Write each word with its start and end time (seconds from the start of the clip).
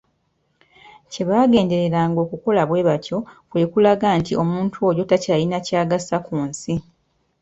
Kye 1.11 1.23
baagendereranga 1.29 2.19
okukola 2.25 2.61
bwe 2.69 2.85
batyo 2.87 3.17
kwe 3.49 3.61
kulaga 3.71 4.07
nti 4.19 4.33
omuntu 4.43 4.77
oyo 4.89 5.01
takyalina 5.09 5.57
kyagasa 5.65 6.15
ku 6.25 6.35
nsi. 6.49 6.73